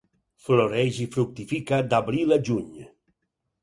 Floreix 0.47 1.03
i 1.05 1.07
fructifica 1.17 1.81
d'abril 1.93 2.39
a 2.41 2.43
juny. 2.51 2.85